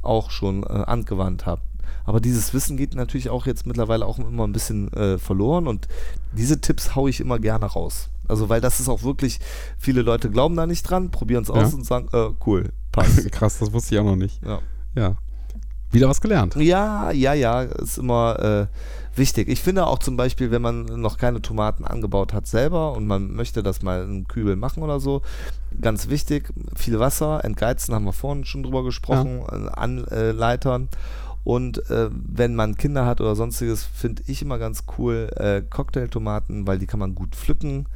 auch 0.00 0.30
schon 0.30 0.62
äh, 0.62 0.66
angewandt 0.68 1.44
haben. 1.46 1.62
Aber 2.04 2.20
dieses 2.20 2.54
Wissen 2.54 2.76
geht 2.76 2.94
natürlich 2.94 3.30
auch 3.30 3.46
jetzt 3.46 3.66
mittlerweile 3.66 4.06
auch 4.06 4.18
immer 4.18 4.44
ein 4.46 4.52
bisschen 4.52 4.92
äh, 4.92 5.18
verloren 5.18 5.66
und 5.66 5.88
diese 6.32 6.60
Tipps 6.60 6.94
haue 6.94 7.10
ich 7.10 7.20
immer 7.20 7.38
gerne 7.40 7.66
raus. 7.66 8.10
Also 8.28 8.48
weil 8.48 8.60
das 8.60 8.78
ist 8.80 8.88
auch 8.88 9.02
wirklich, 9.02 9.40
viele 9.78 10.02
Leute 10.02 10.30
glauben 10.30 10.54
da 10.56 10.66
nicht 10.66 10.84
dran, 10.84 11.10
probieren 11.10 11.42
es 11.42 11.48
Ja. 11.48 11.54
aus 11.54 11.74
und 11.74 11.84
sagen, 11.84 12.08
äh, 12.12 12.30
cool, 12.46 12.70
passt. 12.92 13.30
krass, 13.32 13.58
das 13.58 13.72
wusste 13.72 13.94
ich 13.96 14.00
auch 14.00 14.04
noch 14.04 14.16
nicht. 14.16 14.40
ja. 14.44 14.60
Ja. 14.94 15.16
Wieder 15.92 16.08
was 16.08 16.20
gelernt. 16.20 16.56
Ja, 16.56 17.10
ja, 17.10 17.34
ja, 17.34 17.62
ist 17.62 17.98
immer 17.98 18.38
äh, 18.40 18.66
wichtig. 19.16 19.48
Ich 19.48 19.60
finde 19.60 19.86
auch 19.86 19.98
zum 19.98 20.16
Beispiel, 20.16 20.50
wenn 20.50 20.62
man 20.62 20.86
noch 20.86 21.18
keine 21.18 21.42
Tomaten 21.42 21.84
angebaut 21.84 22.32
hat 22.32 22.46
selber 22.46 22.92
und 22.92 23.06
man 23.06 23.32
möchte 23.32 23.62
das 23.62 23.82
mal 23.82 24.04
in 24.04 24.26
Kübel 24.26 24.56
machen 24.56 24.82
oder 24.82 25.00
so, 25.00 25.20
ganz 25.80 26.08
wichtig, 26.08 26.52
viel 26.74 26.98
Wasser, 26.98 27.44
entgeizen, 27.44 27.94
haben 27.94 28.06
wir 28.06 28.14
vorhin 28.14 28.44
schon 28.44 28.62
drüber 28.62 28.84
gesprochen, 28.84 29.42
äh, 29.50 29.68
Anleitern. 29.70 30.88
Und 31.44 31.90
äh, 31.90 32.08
wenn 32.10 32.54
man 32.54 32.76
Kinder 32.76 33.04
hat 33.04 33.20
oder 33.20 33.34
sonstiges, 33.34 33.84
finde 33.84 34.22
ich 34.26 34.42
immer 34.42 34.58
ganz 34.58 34.84
cool 34.96 35.28
äh, 35.36 35.60
Cocktailtomaten, 35.60 36.66
weil 36.66 36.78
die 36.78 36.86
kann 36.86 37.00
man 37.00 37.14
gut 37.14 37.34
pflücken. 37.34 37.86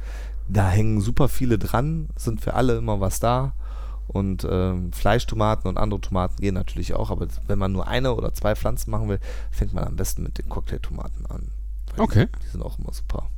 Da 0.49 0.69
hängen 0.69 1.01
super 1.01 1.29
viele 1.29 1.57
dran, 1.57 2.09
sind 2.15 2.41
für 2.41 2.53
alle 2.53 2.77
immer 2.77 2.99
was 2.99 3.19
da. 3.19 3.53
Und 4.07 4.47
ähm, 4.49 4.93
Fleischtomaten 4.93 5.67
und 5.67 5.77
andere 5.77 5.99
Tomaten 6.01 6.37
gehen 6.37 6.53
natürlich 6.53 6.93
auch, 6.93 7.11
aber 7.11 7.27
wenn 7.47 7.59
man 7.59 7.71
nur 7.71 7.87
eine 7.87 8.15
oder 8.15 8.33
zwei 8.33 8.55
Pflanzen 8.55 8.91
machen 8.91 9.09
will, 9.09 9.19
fängt 9.51 9.73
man 9.73 9.83
am 9.83 9.95
besten 9.95 10.23
mit 10.23 10.37
den 10.37 10.47
Cocktailtomaten 10.49 11.25
an. 11.25 11.51
Okay. 11.97 12.27
Die, 12.27 12.39
die 12.45 12.47
sind 12.47 12.63
auch 12.63 12.79
immer 12.79 12.93
super. 12.93 13.29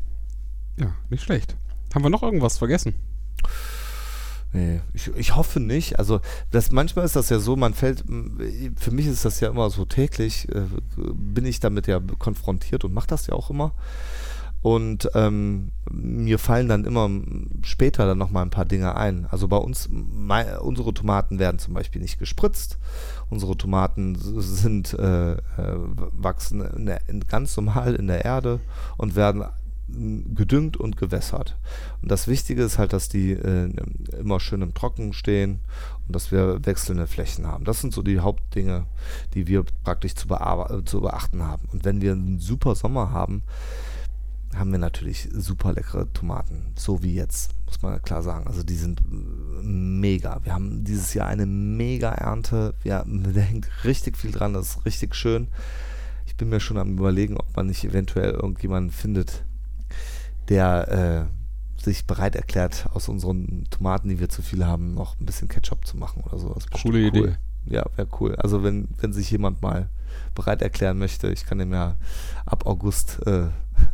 Ja, 0.77 0.93
nicht 1.09 1.23
schlecht. 1.23 1.55
Haben 1.93 2.03
wir 2.03 2.09
noch 2.09 2.23
irgendwas 2.23 2.57
vergessen? 2.57 2.93
Nee, 4.51 4.81
ich, 4.93 5.07
ich 5.15 5.35
hoffe 5.35 5.59
nicht. 5.59 5.99
Also 5.99 6.21
das, 6.51 6.71
manchmal 6.71 7.05
ist 7.05 7.15
das 7.15 7.29
ja 7.29 7.39
so, 7.39 7.55
man 7.55 7.73
fällt, 7.73 8.03
für 8.77 8.91
mich 8.91 9.05
ist 9.05 9.25
das 9.25 9.39
ja 9.39 9.49
immer 9.49 9.69
so 9.69 9.85
täglich, 9.85 10.49
äh, 10.49 10.63
bin 10.97 11.45
ich 11.45 11.59
damit 11.59 11.87
ja 11.87 11.99
konfrontiert 12.17 12.83
und 12.83 12.93
mache 12.93 13.07
das 13.07 13.27
ja 13.27 13.33
auch 13.33 13.49
immer. 13.49 13.73
Und 14.61 15.09
ähm, 15.13 15.71
mir 15.89 16.37
fallen 16.37 16.67
dann 16.67 16.83
immer 16.83 17.09
später 17.63 18.05
dann 18.05 18.17
nochmal 18.17 18.43
ein 18.43 18.49
paar 18.49 18.65
Dinge 18.65 18.95
ein. 18.95 19.25
Also 19.31 19.47
bei 19.47 19.57
uns, 19.57 19.87
mei- 19.89 20.59
unsere 20.59 20.93
Tomaten 20.93 21.39
werden 21.39 21.59
zum 21.59 21.73
Beispiel 21.73 22.01
nicht 22.01 22.19
gespritzt. 22.19 22.77
Unsere 23.29 23.55
Tomaten 23.55 24.17
sind, 24.19 24.93
äh, 24.93 25.33
äh, 25.33 25.37
wachsen 25.55 26.61
in 26.61 26.87
der, 26.87 27.07
in, 27.07 27.21
ganz 27.21 27.55
normal 27.55 27.95
in 27.95 28.07
der 28.07 28.25
Erde 28.25 28.59
und 28.97 29.15
werden 29.15 29.45
gedüngt 30.35 30.77
und 30.77 30.97
gewässert. 30.97 31.57
Und 32.03 32.11
das 32.11 32.27
Wichtige 32.27 32.61
ist 32.61 32.77
halt, 32.77 32.93
dass 32.93 33.09
die 33.09 33.31
äh, 33.31 33.71
immer 34.19 34.39
schön 34.39 34.61
im 34.61 34.75
Trocken 34.75 35.13
stehen 35.13 35.61
und 36.05 36.15
dass 36.15 36.31
wir 36.31 36.63
wechselnde 36.65 37.07
Flächen 37.07 37.47
haben. 37.47 37.63
Das 37.63 37.81
sind 37.81 37.93
so 37.93 38.03
die 38.03 38.19
Hauptdinge, 38.19 38.85
die 39.33 39.47
wir 39.47 39.63
praktisch 39.83 40.13
zu, 40.13 40.27
zu 40.85 41.01
beachten 41.01 41.41
haben. 41.43 41.63
Und 41.71 41.85
wenn 41.85 42.01
wir 42.01 42.11
einen 42.11 42.39
super 42.39 42.75
Sommer 42.75 43.11
haben, 43.11 43.41
haben 44.55 44.71
wir 44.71 44.79
natürlich 44.79 45.29
super 45.31 45.73
leckere 45.73 46.11
Tomaten. 46.11 46.73
So 46.75 47.03
wie 47.03 47.13
jetzt, 47.13 47.51
muss 47.65 47.81
man 47.81 48.01
klar 48.01 48.23
sagen. 48.23 48.47
Also 48.47 48.63
die 48.63 48.75
sind 48.75 49.01
äh, 49.01 49.63
mega. 49.63 50.43
Wir 50.43 50.53
haben 50.53 50.83
dieses 50.83 51.13
Jahr 51.13 51.27
eine 51.27 51.45
mega 51.45 52.09
Ernte. 52.11 52.73
Ja, 52.83 53.03
da 53.05 53.39
hängt 53.39 53.69
richtig 53.83 54.17
viel 54.17 54.31
dran. 54.31 54.53
Das 54.53 54.69
ist 54.69 54.85
richtig 54.85 55.15
schön. 55.15 55.47
Ich 56.25 56.35
bin 56.35 56.49
mir 56.49 56.59
schon 56.59 56.77
am 56.77 56.97
überlegen, 56.97 57.37
ob 57.37 57.55
man 57.55 57.67
nicht 57.67 57.83
eventuell 57.83 58.31
irgendjemanden 58.31 58.91
findet, 58.91 59.43
der 60.47 61.27
äh, 61.29 61.83
sich 61.83 62.05
bereit 62.05 62.35
erklärt, 62.35 62.87
aus 62.93 63.09
unseren 63.09 63.65
Tomaten, 63.69 64.09
die 64.09 64.19
wir 64.19 64.29
zu 64.29 64.41
viel 64.41 64.65
haben, 64.65 64.93
noch 64.93 65.19
ein 65.19 65.25
bisschen 65.25 65.47
Ketchup 65.47 65.85
zu 65.85 65.97
machen 65.97 66.23
oder 66.23 66.39
so. 66.39 66.49
Das 66.49 66.65
ist 66.65 66.71
bestimmt 66.71 66.93
Coole 66.93 67.11
cool. 67.11 67.29
Idee. 67.29 67.35
Ja, 67.65 67.85
wäre 67.95 68.07
cool. 68.19 68.35
Also 68.35 68.63
wenn, 68.63 68.87
wenn 68.99 69.13
sich 69.13 69.29
jemand 69.31 69.61
mal 69.61 69.89
bereit 70.33 70.61
erklären 70.61 70.97
möchte, 70.97 71.29
ich 71.29 71.45
kann 71.45 71.59
dem 71.59 71.71
ja 71.71 71.95
ab 72.45 72.65
August 72.65 73.25
äh, 73.27 73.47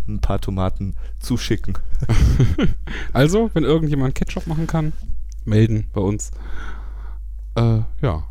ein 0.07 0.19
paar 0.19 0.39
Tomaten 0.41 0.95
zuschicken. 1.19 1.77
Also, 3.13 3.49
wenn 3.53 3.63
irgendjemand 3.63 4.13
Ketchup 4.15 4.45
machen 4.47 4.67
kann, 4.67 4.91
melden 5.45 5.87
bei 5.93 6.01
uns. 6.01 6.31
Äh, 7.55 7.79
ja. 8.01 8.23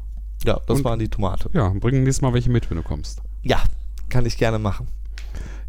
Ja, 0.44 0.60
das 0.66 0.78
Und- 0.78 0.84
waren 0.84 0.98
die 0.98 1.08
Tomate. 1.08 1.48
Ja, 1.54 1.68
bring 1.70 2.02
nächstes 2.02 2.20
Mal 2.22 2.34
welche 2.34 2.50
mit, 2.50 2.68
wenn 2.70 2.76
du 2.76 2.82
kommst. 2.82 3.22
Ja, 3.42 3.62
kann 4.10 4.26
ich 4.26 4.36
gerne 4.36 4.58
machen. 4.58 4.86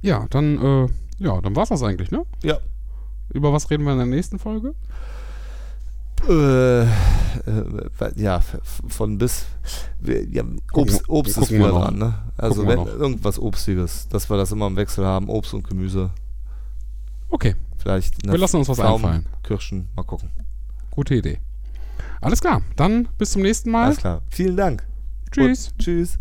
Ja, 0.02 0.26
dann, 0.30 0.58
äh, 0.62 0.88
ja, 1.20 1.40
dann 1.42 1.56
war's 1.56 1.70
das 1.70 1.82
eigentlich, 1.82 2.12
ne? 2.12 2.26
Ja. 2.44 2.58
Über 3.34 3.54
was 3.54 3.70
reden 3.72 3.86
wir 3.86 3.94
in 3.94 3.98
der 4.00 4.08
nächsten 4.08 4.38
Folge? 4.38 4.76
Äh, 6.28 6.84
äh, 6.84 6.88
ja, 8.16 8.42
von 8.88 9.18
bis. 9.18 9.46
Ja, 10.02 10.44
Obst, 10.74 11.10
Obst 11.10 11.38
ist 11.38 11.52
wieder 11.52 11.70
dran, 11.70 11.98
ne? 11.98 12.14
Also 12.38 12.64
Gucken 12.64 12.86
wenn 12.86 13.00
irgendwas 13.00 13.40
Obstiges, 13.40 14.08
dass 14.10 14.30
wir 14.30 14.38
das 14.38 14.52
immer 14.52 14.68
im 14.68 14.76
Wechsel 14.76 15.06
haben, 15.06 15.30
Obst 15.30 15.54
und 15.54 15.68
Gemüse. 15.68 16.12
Okay, 17.30 17.56
Vielleicht 17.86 18.26
wir 18.26 18.40
lassen 18.40 18.58
uns 18.58 18.68
was 18.68 18.78
Pflaumen, 18.78 19.06
einfallen. 19.06 19.26
Kirschen, 19.44 19.90
mal 19.96 20.02
gucken. 20.02 20.32
Gute 20.90 21.14
Idee. 21.14 21.38
Alles 22.20 22.42
klar, 22.42 22.64
dann 22.76 23.08
bis 23.20 23.34
zum 23.34 23.44
nächsten 23.44 23.70
Mal. 23.70 23.86
Alles 23.86 23.98
klar. 23.98 24.24
Vielen 24.32 24.58
Dank. 24.58 24.88
Tschüss. 25.30 25.68
Und 25.68 25.78
tschüss. 25.78 26.20